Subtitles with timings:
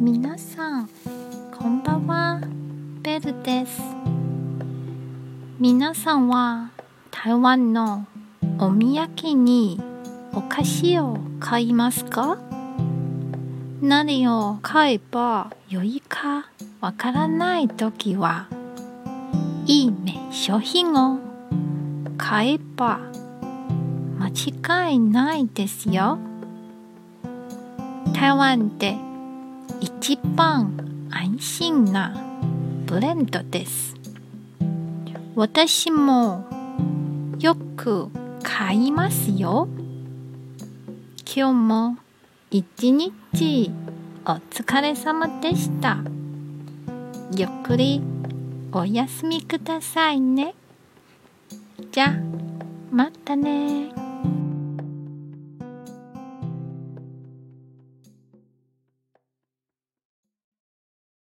[0.00, 0.88] 皆さん
[1.56, 2.40] こんばんは。
[3.02, 3.80] ベルです。
[5.60, 6.70] 皆さんは
[7.12, 8.04] 台湾の
[8.58, 9.80] お土産に
[10.32, 12.38] お菓子を買いますか？
[13.80, 16.48] 何を買えばよいか
[16.80, 18.48] わからないときは
[19.66, 21.18] いいね商品を
[22.18, 22.98] 買えば
[24.18, 26.18] 間違いないですよ。
[28.12, 28.96] 台湾で
[29.80, 32.14] 一番安心な
[32.86, 33.94] ブレンドです。
[35.34, 36.44] 私も
[37.40, 38.08] よく
[38.42, 39.68] 買いますよ。
[41.26, 41.96] 今日も
[42.50, 43.70] 一日
[44.24, 45.98] お疲れ様でした。
[47.36, 48.00] ゆっくり
[48.72, 50.54] お休みくださいね。
[51.90, 52.14] じゃあ
[52.90, 54.03] またね。